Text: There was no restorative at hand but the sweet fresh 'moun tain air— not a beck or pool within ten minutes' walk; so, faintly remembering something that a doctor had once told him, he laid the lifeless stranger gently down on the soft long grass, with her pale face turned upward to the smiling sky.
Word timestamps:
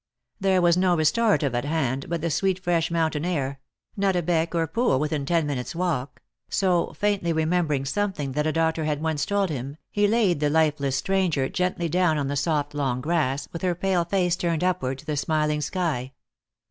There 0.39 0.63
was 0.63 0.77
no 0.77 0.97
restorative 0.97 1.53
at 1.53 1.63
hand 1.63 2.07
but 2.09 2.21
the 2.21 2.31
sweet 2.31 2.57
fresh 2.57 2.89
'moun 2.89 3.11
tain 3.11 3.23
air— 3.23 3.59
not 3.95 4.15
a 4.15 4.23
beck 4.23 4.55
or 4.55 4.65
pool 4.65 4.97
within 4.97 5.27
ten 5.27 5.45
minutes' 5.45 5.75
walk; 5.75 6.23
so, 6.49 6.93
faintly 6.93 7.31
remembering 7.31 7.85
something 7.85 8.31
that 8.31 8.47
a 8.47 8.51
doctor 8.51 8.85
had 8.85 9.03
once 9.03 9.27
told 9.27 9.51
him, 9.51 9.77
he 9.91 10.07
laid 10.07 10.39
the 10.39 10.49
lifeless 10.49 10.95
stranger 10.95 11.49
gently 11.49 11.87
down 11.87 12.17
on 12.17 12.29
the 12.29 12.35
soft 12.35 12.73
long 12.73 12.99
grass, 12.99 13.47
with 13.53 13.61
her 13.61 13.75
pale 13.75 14.03
face 14.03 14.35
turned 14.35 14.63
upward 14.63 14.97
to 14.97 15.05
the 15.05 15.15
smiling 15.15 15.61
sky. 15.61 16.13